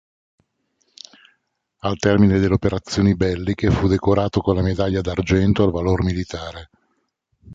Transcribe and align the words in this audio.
Al 1.81 1.95
termine 1.99 2.39
delle 2.39 2.55
operazioni 2.55 3.15
belliche 3.15 3.69
fu 3.69 3.87
decorato 3.87 4.41
con 4.41 4.55
la 4.55 4.63
Medaglia 4.63 4.99
d'argento 4.99 5.61
al 5.61 5.69
valor 5.69 6.01
militare. 6.03 6.71